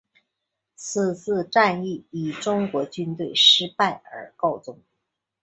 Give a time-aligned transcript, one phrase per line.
[0.73, 4.81] 此次战役以中国军队失败而告终。